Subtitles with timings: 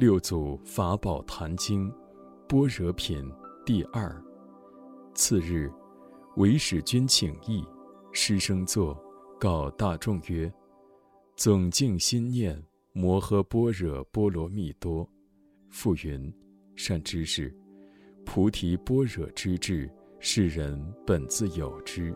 [0.00, 1.92] 六祖法宝坛经，
[2.48, 3.30] 般若品
[3.66, 4.10] 第二。
[5.14, 5.70] 次日，
[6.36, 7.62] 为使君请益，
[8.10, 8.98] 师生作，
[9.38, 10.50] 告大众曰
[11.36, 12.58] ：“总静心念
[12.94, 15.06] 摩诃般若波罗蜜多。”
[15.68, 16.32] 复云
[16.74, 17.54] ：“善知识，
[18.24, 19.86] 菩提般若之智，
[20.18, 22.10] 世人本自有之，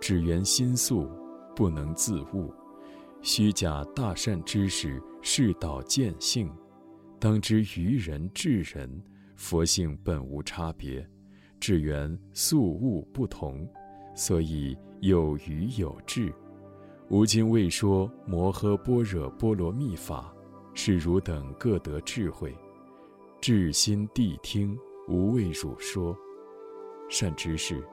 [0.00, 1.08] 只缘心素，
[1.54, 2.52] 不能自悟。
[3.22, 6.52] 虚假大善知识，是导见性。
[7.20, 8.90] 当知愚人智人，
[9.36, 11.06] 佛性本无差别。”
[11.60, 13.68] 只缘素物不同，
[14.14, 16.32] 所以有愚有智。
[17.10, 20.34] 吾今未说摩诃般若波罗蜜法，
[20.72, 22.56] 是汝等各得智慧，
[23.42, 24.74] 至心谛听，
[25.06, 26.16] 无为汝说。
[27.10, 27.84] 善知识，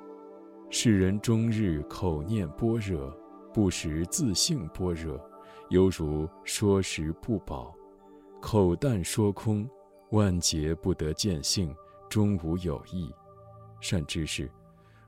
[0.69, 3.13] 世人终日口念般若，
[3.53, 5.19] 不识自性般若，
[5.71, 7.75] 犹如说食不饱，
[8.39, 9.67] 口淡说空，
[10.11, 11.75] 万劫不得见性，
[12.09, 13.11] 终无有益。
[13.81, 14.49] 善知识，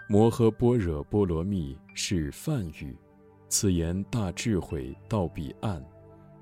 [0.07, 2.97] 摩诃般若波罗蜜是梵语，
[3.47, 5.83] 此言大智慧到彼岸，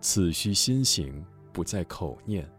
[0.01, 2.49] 此须心行，不在口念。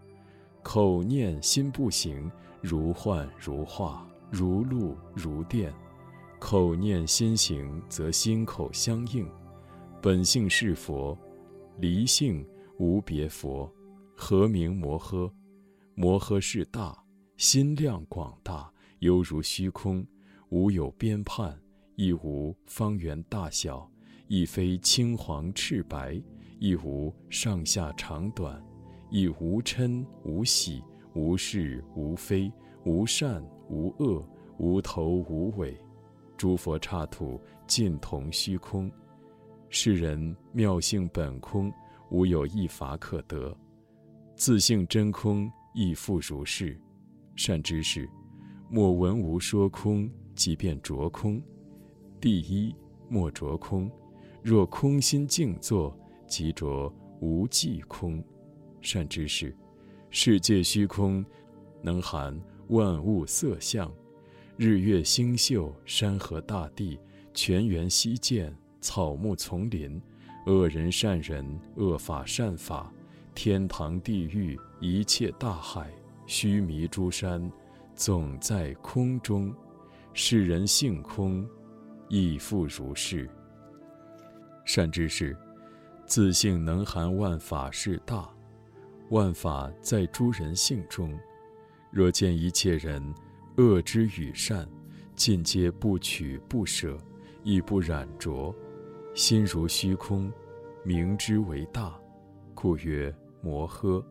[0.62, 5.72] 口念心不行，如幻如化，如露如电。
[6.38, 9.28] 口念心行，则心口相应。
[10.00, 11.18] 本性是佛，
[11.78, 12.46] 离性
[12.78, 13.70] 无别佛，
[14.20, 15.30] 何名摩诃？
[15.94, 17.05] 摩诃是大，
[17.36, 18.69] 心量广大。
[18.98, 20.05] 犹如虚空，
[20.48, 21.56] 无有边畔，
[21.94, 23.89] 亦无方圆大小，
[24.27, 26.20] 亦非青黄赤白，
[26.58, 28.61] 亦无上下长短，
[29.08, 30.83] 亦无嗔无喜，
[31.14, 32.52] 无是无非，
[32.84, 35.78] 无善无恶，无头无尾，
[36.36, 38.91] 诸佛刹土尽同虚空。
[39.69, 41.72] 世人妙性本空，
[42.11, 43.56] 无有一法可得，
[44.39, 46.81] 自性真空亦复如是。
[47.34, 48.08] 善知识。
[48.70, 51.42] 莫闻无说空，即便着空。
[52.20, 52.73] 第一，
[53.08, 53.90] 莫着空。
[54.40, 55.92] 若空心静坐，
[56.29, 58.23] 即着无际空。
[58.80, 59.52] 善知识，
[60.08, 61.24] 世界虚空，
[61.83, 63.92] 能含万物色相，
[64.57, 66.96] 日月星宿，山河大地，
[67.35, 70.01] 泉源溪涧，草木丛林，
[70.46, 72.92] 恶人善人，恶法善法，
[73.40, 75.88] 天堂地狱，一切大海，
[76.26, 77.48] 须弥诸山。
[77.94, 79.54] 总在空中，
[80.12, 81.48] 世人性空，
[82.08, 83.30] 亦复如是。
[84.64, 85.36] 善知识，
[86.04, 88.28] 自性能含万法是大，
[89.10, 91.16] 万法在诸人性中。
[91.92, 93.00] 若见一切人
[93.56, 94.68] 恶之与善，
[95.14, 96.98] 尽皆不取不舍，
[97.44, 98.52] 亦不染着，
[99.14, 100.28] 心如虚空，
[100.82, 101.96] 明之为大，
[102.52, 104.04] 故曰摩诃。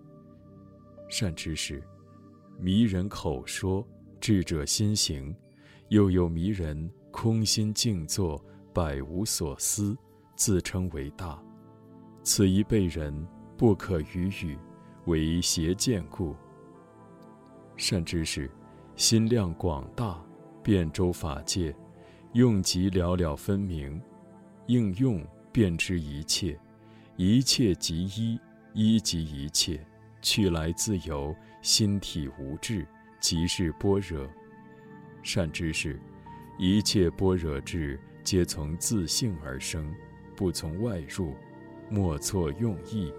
[1.10, 1.82] 善知识。
[2.60, 3.88] 迷人口说，
[4.20, 5.34] 智者心行；
[5.90, 8.44] 又有迷人空心静坐，
[8.74, 9.96] 百无所思，
[10.36, 11.40] 自称为大。
[12.24, 13.14] 此一辈人
[13.56, 14.58] 不可语语，
[15.06, 16.36] 为邪见故。
[17.76, 18.50] 善知识，
[18.96, 20.20] 心量广大，
[20.64, 21.74] 遍周法界，
[22.34, 24.02] 用即了了分明，
[24.66, 26.60] 应用便知一切，
[27.18, 28.40] 一切即一，
[28.78, 29.84] 一即一切。
[30.22, 32.86] 去来自由，心体无滞，
[33.20, 34.30] 即是般若。
[35.24, 36.00] 善知识，
[36.60, 39.92] 一切般若智皆从自性而生，
[40.36, 41.34] 不从外入，
[41.90, 43.12] 莫错用意，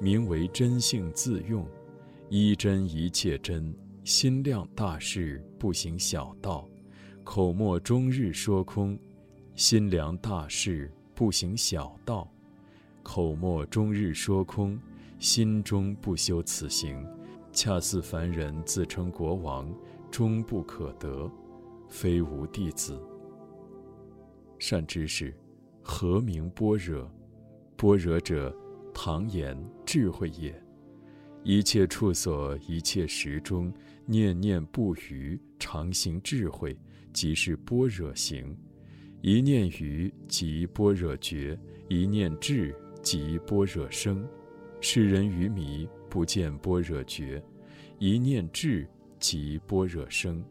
[0.00, 1.68] 名为真性自用。
[2.30, 3.74] 一真一切真，
[4.04, 6.66] 心量大事，不行小道。
[7.24, 8.98] 口莫终日说空，
[9.54, 12.30] 心量大事，不行小道。
[13.08, 14.78] 口沫终日说空。
[15.18, 17.02] 心中不修此行，
[17.50, 19.74] 恰似凡人自称国王，
[20.10, 21.28] 终不可得，
[21.88, 23.00] 非吾弟子。
[24.58, 25.34] 善知识，
[25.82, 27.10] 何名般若？
[27.78, 28.54] 般若者，
[28.92, 30.54] 唐言智慧也。
[31.42, 33.72] 一切处所，一切时中，
[34.04, 36.78] 念念不渝，常行智慧，
[37.14, 38.54] 即是般若行。
[39.22, 42.72] 一念愚，即般若觉；一念智，
[43.10, 44.22] 即般若生。
[44.82, 47.40] 世人愚迷，不见般若觉；
[47.98, 48.86] 一念智，
[49.18, 50.44] 即般若生。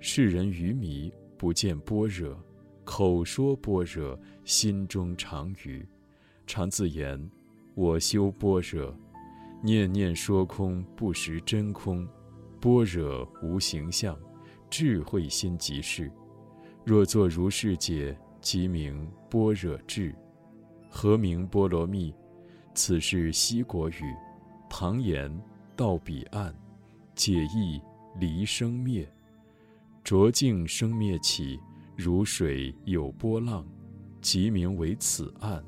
[0.00, 2.38] 世人愚迷，不见般若，
[2.84, 5.88] 口说般若，心中常愚，
[6.46, 7.18] 常自言
[7.74, 8.94] ：“我修般若。”
[9.64, 12.06] 念念说空，不识真空。
[12.60, 14.14] 般若无形象，
[14.68, 16.12] 智慧心即是。
[16.84, 20.14] 若作如是解，即名般若智。
[20.96, 22.14] 何名波罗蜜？
[22.72, 24.14] 此是西国语，
[24.70, 25.28] 唐言
[25.74, 26.54] 到彼岸，
[27.16, 27.82] 解意
[28.20, 29.04] 离生灭。
[30.04, 31.58] 浊净生灭起，
[31.96, 33.66] 如水有波浪，
[34.20, 35.60] 即名为此岸；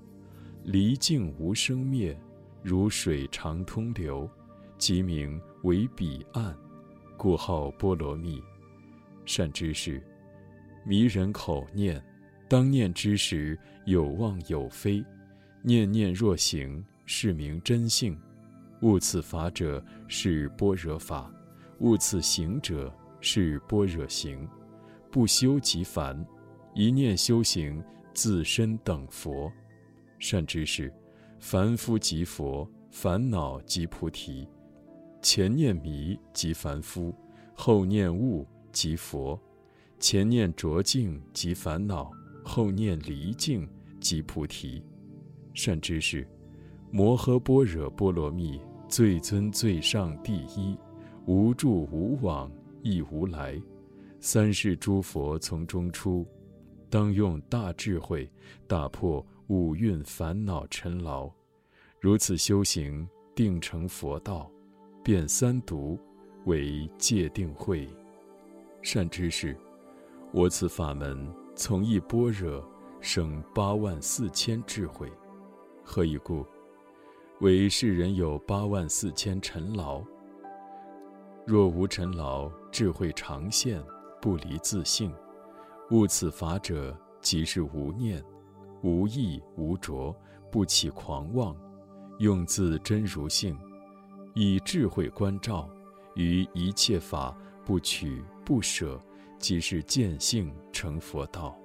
[0.62, 2.16] 离境无生灭，
[2.62, 4.30] 如水常通流，
[4.78, 6.56] 即名为彼岸。
[7.16, 8.40] 故号波罗蜜。
[9.24, 10.00] 善知识，
[10.84, 12.00] 迷人口念，
[12.48, 15.04] 当念之时有妄有非，
[15.66, 18.16] 念念若行，是名真性。
[18.82, 21.28] 悟此法者是般若法，
[21.80, 24.48] 悟此行者是般若行。
[25.10, 26.24] 不修即凡，
[26.72, 27.82] 一念修行
[28.14, 29.52] 自身等佛。
[30.20, 30.94] 善知识，
[31.40, 34.46] 凡夫即佛，烦恼即菩提。
[35.20, 37.12] 前念迷即凡夫，
[37.56, 38.46] 后念悟。
[38.70, 39.36] 即佛，
[39.98, 42.12] 前念浊净即烦恼，
[42.44, 44.80] 后念离境即菩提。
[45.56, 46.24] 善知识，
[46.90, 50.76] 摩诃般若波罗蜜最尊最上第一，
[51.24, 53.58] 无住无往亦无来，
[54.20, 56.26] 三世诸佛从中出，
[56.90, 58.30] 当用大智慧
[58.66, 61.30] 打破五蕴烦恼尘劳，
[62.00, 64.50] 如此修行定成佛道，
[65.02, 65.98] 变三毒
[66.44, 67.88] 为戒定慧。
[68.82, 69.56] 善知识，
[70.34, 72.62] 我此法门从一般若
[73.00, 75.10] 生八万四千智慧，
[75.88, 76.44] 何以故？
[77.40, 80.02] 为世人有八万四千尘劳。
[81.46, 83.80] 若无尘劳，智慧常现，
[84.20, 85.14] 不离自性。
[85.92, 88.22] 悟此法者，即是无念、
[88.82, 90.12] 无意、无着，
[90.50, 91.56] 不起狂妄，
[92.18, 93.56] 用自真如性，
[94.34, 95.70] 以智慧关照
[96.16, 97.34] 于一切法。
[97.64, 99.00] 不取不舍，
[99.38, 101.56] 即是见性成佛道。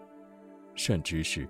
[0.75, 1.47] 善知识，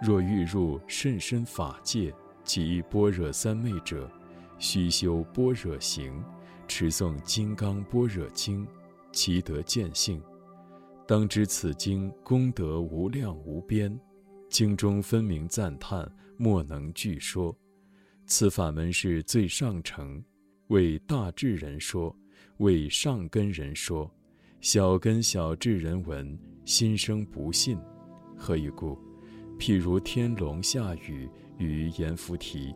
[0.00, 2.14] 若欲入甚深法界
[2.44, 4.10] 及般若三昧者，
[4.58, 6.22] 须修般若行，
[6.66, 8.66] 持诵《金刚般若经》，
[9.12, 10.22] 其得见性。
[11.06, 13.98] 当知此经功德无量无边，
[14.48, 17.56] 经中分明赞叹，莫能具说。
[18.26, 20.22] 此法门是最上乘，
[20.68, 22.14] 为大智人说。
[22.58, 24.10] 为上根人说，
[24.60, 27.78] 小根小智人闻，心生不信。
[28.36, 28.98] 何以故？
[29.58, 31.28] 譬如天龙下雨
[31.58, 32.72] 于阎浮提，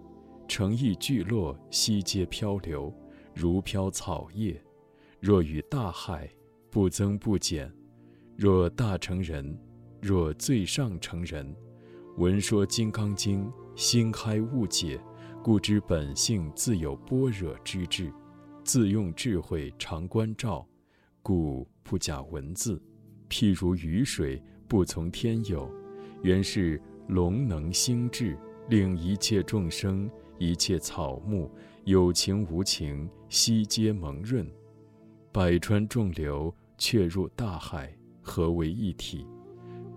[0.49, 2.93] 诚意聚落，悉皆漂流，
[3.35, 4.61] 如飘草叶。
[5.21, 6.29] 若与大海，
[6.69, 7.73] 不增不减。
[8.37, 9.57] 若大成人，
[10.01, 11.55] 若最上成人，
[12.17, 13.47] 闻说《金刚经》，
[13.77, 15.01] 心开悟解，
[15.43, 18.13] 故知本性自有般若之智。
[18.65, 20.67] 自用智慧常关照，
[21.23, 22.83] 故不假文字。
[23.29, 25.73] 譬如雨水不从天有，
[26.23, 28.39] 原是龙能兴智，
[28.69, 31.51] 令一切众生、一切草木
[31.85, 34.47] 有情无情悉皆蒙润。
[35.31, 39.27] 百川众流却入大海，合为一体。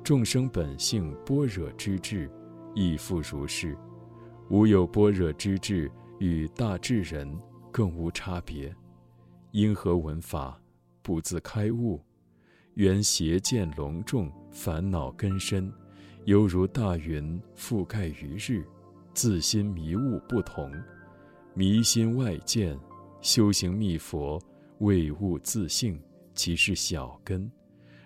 [0.04, 2.30] 众生本性般若之智，
[2.74, 3.78] 亦复如是。
[4.50, 7.34] 无有般若之智与大智人。
[7.72, 8.74] 更无差别，
[9.52, 10.58] 因何闻法
[11.02, 12.00] 不自开悟？
[12.76, 15.70] 缘邪见隆重，烦恼根深，
[16.26, 18.66] 犹如大云覆盖于日，
[19.14, 20.72] 自心迷悟不同。
[21.54, 22.76] 迷心外见，
[23.22, 24.42] 修行密佛
[24.80, 26.02] 未悟自性，
[26.34, 27.50] 即是小根。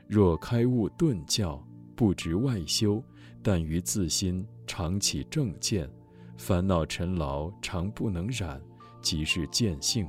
[0.06, 1.66] 若开悟顿教，
[1.96, 3.02] 不执外修，
[3.42, 5.90] 但于自心常起正见，
[6.38, 8.62] 烦恼尘劳常不能染。
[9.02, 10.06] 即是见性，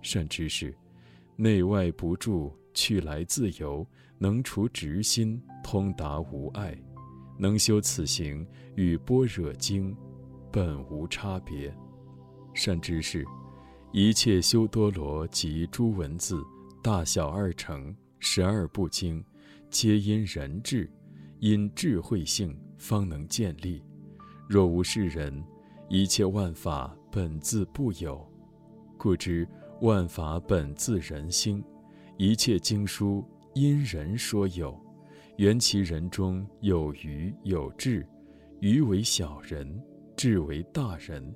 [0.00, 0.74] 善知识，
[1.36, 6.74] 内外不住，去来自由，能除执心，通达无碍，
[7.36, 9.96] 能修此行，与般若经
[10.50, 11.74] 本无差别。
[12.54, 13.24] 善知识，
[13.92, 16.42] 一切修多罗及诸文字，
[16.82, 19.24] 大小二乘，十二部经，
[19.70, 20.90] 皆因人智，
[21.40, 23.82] 因智慧性方能建立。
[24.48, 25.44] 若无是人，
[25.88, 26.96] 一切万法。
[27.10, 28.28] 本自不有，
[28.98, 29.46] 故知
[29.82, 31.62] 万法本自人心。
[32.16, 33.24] 一切经书
[33.54, 34.76] 因人说有，
[35.36, 38.06] 缘其人中有愚有智，
[38.60, 39.82] 愚为小人，
[40.16, 41.34] 智为大人。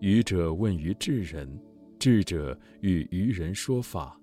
[0.00, 1.58] 愚者问于智人，
[1.98, 4.18] 智者与愚人说法。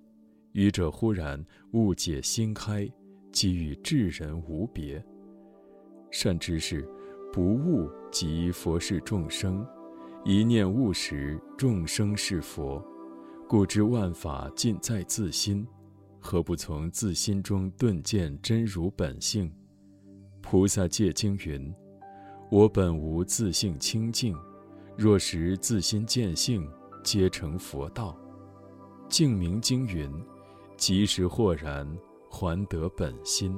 [0.51, 2.87] 愚者忽然误解心开，
[3.31, 5.03] 即与智人无别。
[6.11, 6.87] 善知识，
[7.33, 9.65] 不悟即佛是众生。
[10.23, 12.83] 一念悟时，众生是佛，
[13.47, 15.65] 故知万法尽在自心，
[16.29, 19.49] 何不从自心中顿见真如本性？
[20.41, 21.73] 菩萨戒经云
[22.51, 24.35] ：“我本无自性清净，
[24.97, 26.69] 若识自心见性，
[27.01, 28.13] 皆成佛道。”
[29.07, 30.11] 净明经云
[30.75, 31.87] ：“即时豁然，
[32.29, 33.57] 还得本心。”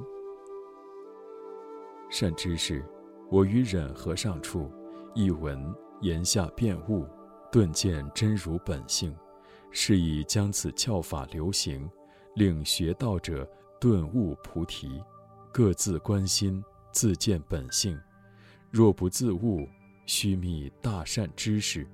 [2.07, 2.85] 善知识，
[3.31, 4.71] 我于忍和尚处，
[5.15, 5.59] 一闻
[6.01, 7.03] 言下便悟，
[7.51, 9.11] 顿见真如本性，
[9.71, 11.89] 是以将此教法流行，
[12.39, 13.45] 令学道者
[13.81, 15.03] 顿悟菩提，
[15.51, 17.99] 各自关心，自见本性。
[18.71, 19.67] 若不自悟，
[20.05, 21.85] 须觅大善知识，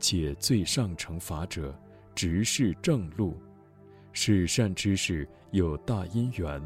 [0.00, 1.72] 且最上乘法者，
[2.16, 3.40] 直视正路，
[4.12, 6.60] 是善知识有大因缘。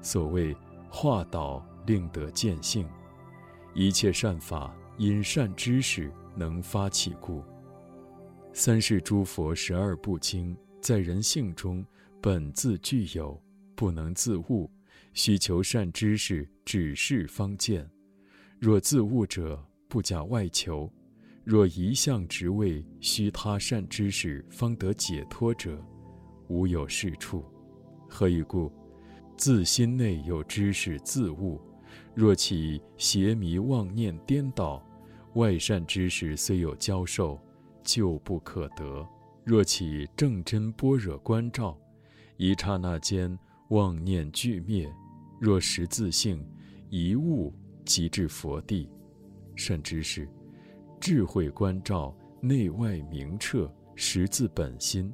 [0.00, 0.56] 所谓
[0.88, 1.62] 化导。
[1.86, 2.86] 令得见性，
[3.72, 7.42] 一切善法因善知识能发起故。
[8.52, 11.82] 三世诸佛十二部经在人性中
[12.20, 13.40] 本自具有，
[13.76, 14.70] 不能自悟，
[15.12, 17.88] 需求善知识指示方见。
[18.58, 20.90] 若自悟者，不假外求；
[21.44, 25.80] 若一向职位需他善知识方得解脱者，
[26.48, 27.44] 无有是处。
[28.08, 28.72] 何以故？
[29.36, 31.60] 自心内有知识自悟。
[32.14, 34.84] 若起邪迷妄念颠倒，
[35.34, 37.40] 外善知识虽有教授，
[37.84, 39.06] 就不可得。
[39.44, 41.78] 若起正真般若观照，
[42.38, 43.36] 一刹那间
[43.70, 44.88] 妄念俱灭。
[45.40, 46.42] 若识自性，
[46.88, 47.52] 一悟
[47.84, 48.88] 即至佛地。
[49.56, 50.28] 甚知是，
[51.00, 55.12] 智慧关照内外明彻，识自本心。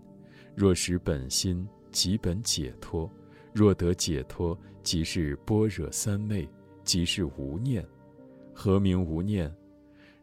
[0.55, 3.11] 若识本心，即本解脱。
[3.55, 6.49] 若得解脱，即是般若三昧。
[6.85, 7.83] 即是无念，
[8.53, 9.51] 何名无念？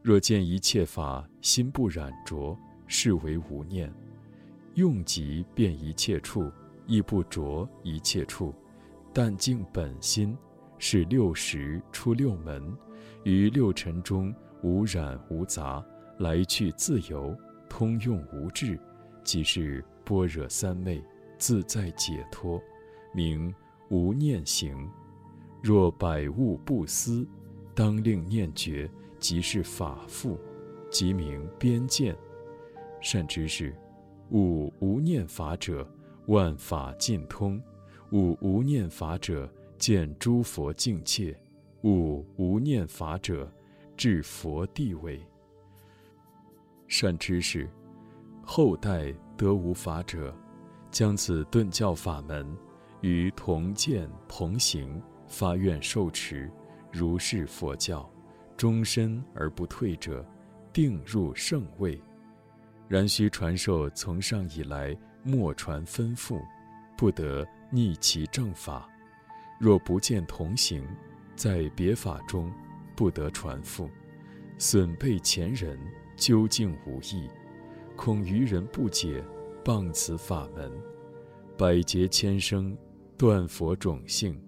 [0.03, 2.55] 若见一切法心不染浊，
[2.85, 3.91] 是为无念。
[4.75, 6.51] 用即变一切处，
[6.91, 8.53] 亦不着一切处。
[9.13, 10.37] 但净本心，
[10.77, 12.61] 是六识出六门，
[13.23, 15.81] 于六尘中无染无杂，
[16.19, 17.33] 来去自由，
[17.69, 18.77] 通用无滞，
[19.23, 21.01] 即是般若三昧，
[21.37, 22.61] 自在解脱，
[23.13, 23.53] 名
[23.89, 24.89] 无念行。
[25.61, 27.25] 若百物不思，
[27.73, 30.37] 当令念觉，即是法复，
[30.89, 32.13] 即名边见。
[33.01, 33.73] 善知识，
[34.31, 35.87] 悟无念法者，
[36.27, 37.59] 万法尽通；
[38.11, 41.35] 悟无念法者，见诸佛境界；
[41.83, 43.51] 悟无念法者，
[43.95, 45.19] 至佛地位。
[46.87, 47.69] 善知识，
[48.43, 50.33] 后代得无法者，
[50.91, 52.45] 将此顿教法门，
[53.01, 55.01] 与同见同行。
[55.27, 56.51] 发愿受持
[56.91, 58.05] 如是佛教，
[58.57, 60.25] 终身而不退者，
[60.73, 61.97] 定入圣位。
[62.89, 66.41] 然须传授从上以来莫传吩咐，
[66.97, 68.89] 不得逆其正法。
[69.59, 70.83] 若不见同行，
[71.35, 72.51] 在别法中，
[72.95, 73.89] 不得传付，
[74.57, 75.77] 损备前人，
[76.15, 77.29] 究竟无益。
[77.95, 79.23] 恐愚人不解，
[79.63, 80.71] 谤此法门，
[81.55, 82.75] 百劫千生，
[83.17, 84.41] 断佛种性。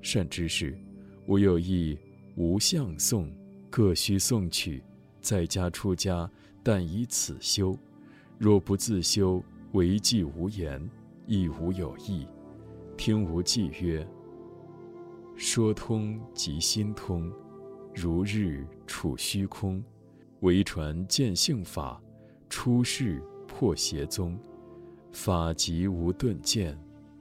[0.00, 0.78] 善知识，
[1.26, 1.98] 吾有意
[2.36, 3.30] 无相诵，
[3.68, 4.82] 各须诵取。
[5.20, 6.30] 在家出家，
[6.62, 7.76] 但以此修。
[8.38, 10.80] 若不自修，为记无言，
[11.26, 12.26] 亦无有意。
[12.96, 14.06] 听无记曰：
[15.36, 17.30] 说通即心通，
[17.94, 19.82] 如日处虚空。
[20.40, 22.00] 唯传见性法，
[22.48, 24.38] 出世破邪宗。
[25.12, 26.78] 法即无顿见，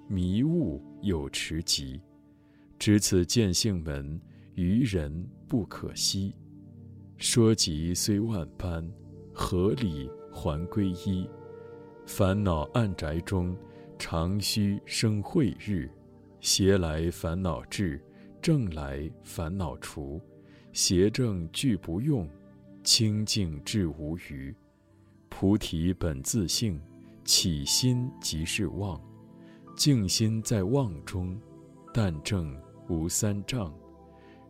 [0.07, 1.99] 迷悟有持疾。
[2.77, 4.21] 知此见性门，
[4.53, 6.33] 愚人不可惜。
[7.17, 8.87] 说及虽万般，
[9.33, 11.27] 合理还归一。
[12.07, 13.53] 烦恼暗宅中，
[13.99, 15.89] 常须生慧日。
[16.39, 18.01] 邪来烦恼至，
[18.41, 20.21] 正来烦恼除。
[20.71, 22.25] 邪正俱不用，
[22.81, 24.55] 清净至无余。
[25.27, 26.81] 菩提本自性，
[27.25, 28.99] 起心即是妄。
[29.75, 31.37] 静心在妄中，
[31.93, 32.57] 但正。
[32.87, 33.73] 无三障，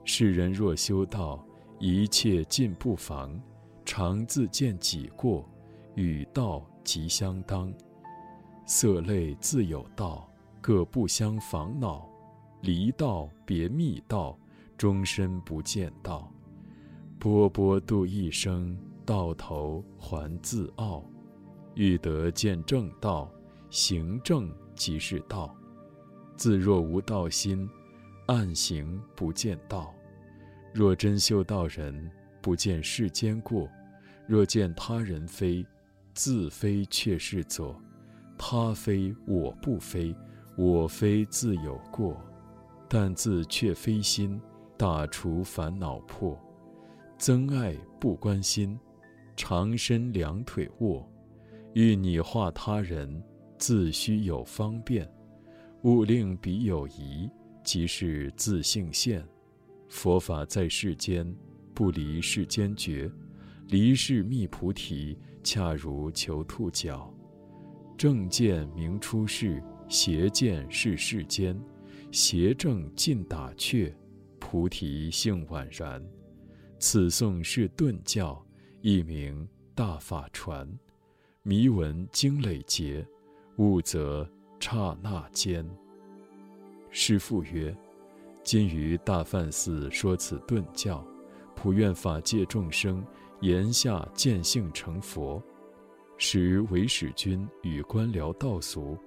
[0.06, 1.44] 世人若修道，
[1.80, 3.42] 一切尽不妨。
[3.84, 5.50] 常自见己过，
[5.96, 7.72] 与道即相当。
[8.66, 12.08] 色类自有道，各不相妨恼。
[12.62, 14.40] 离道别密道，
[14.78, 16.32] 终身不见道。
[17.20, 21.04] 波波度一生，到头还自傲。
[21.76, 23.30] 欲得见正道，
[23.70, 25.54] 行正即是道。
[26.38, 27.70] 自若无道心。
[28.28, 29.94] 暗行不见道，
[30.74, 33.70] 若真修道人，不见世间过；
[34.26, 35.66] 若见他人非，
[36.18, 37.80] 自非却是左；
[38.40, 40.16] 他非我不非，
[40.56, 42.20] 我非自有过。
[42.90, 44.42] 但自却非心，
[44.76, 46.36] 大除烦恼破。
[47.20, 48.80] 增爱不关心，
[49.36, 51.08] 长身两腿卧。
[51.74, 53.24] 欲你化他人，
[53.60, 55.06] 自须有方便；
[55.84, 57.30] 勿令彼有疑，
[57.64, 59.24] 即是自性现。
[59.88, 61.32] 佛法在世间，
[61.76, 63.08] 不离世间觉。
[63.68, 65.16] 离世觅菩提，
[65.50, 67.10] 恰如求兔角。
[67.98, 71.58] 正见明出世，邪见是世间。
[72.12, 73.96] 邪正尽打却，
[74.40, 76.06] 菩提性宛然。
[76.80, 78.46] 此颂是顿教，
[78.82, 80.68] 一名大法传。
[81.44, 83.08] 迷闻经累劫，
[83.56, 85.66] 悟则刹那间。
[86.92, 87.74] 师父曰
[88.44, 91.08] ：“今于大梵寺说此顿教，
[91.56, 93.02] 普愿法界众生
[93.42, 95.42] 言下见性成佛。
[96.18, 98.98] 时唯使君与官僚道俗，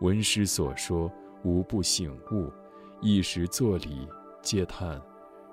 [0.00, 1.10] 闻师所说。”
[1.44, 2.52] 无不醒悟，
[3.00, 4.08] 一时作礼，
[4.42, 5.00] 皆叹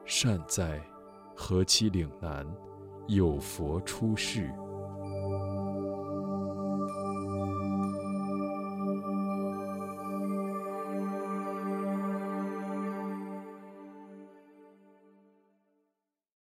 [0.03, 0.81] 善哉，
[1.35, 2.43] 何其岭南，
[3.07, 4.51] 有佛出世。